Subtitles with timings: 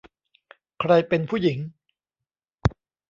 [0.79, 1.57] ใครเป็นผู้หญิง?